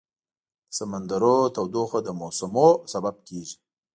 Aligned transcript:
د 0.67 0.71
سمندرونو 0.77 1.51
تودوخه 1.55 1.99
د 2.03 2.09
موسمونو 2.19 2.81
سبب 2.93 3.15
کېږي. 3.27 3.55